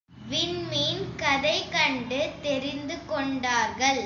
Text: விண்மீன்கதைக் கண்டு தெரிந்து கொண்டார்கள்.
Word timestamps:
விண்மீன்கதைக் 0.29 1.71
கண்டு 1.71 2.29
தெரிந்து 2.41 2.97
கொண்டார்கள். 3.07 3.99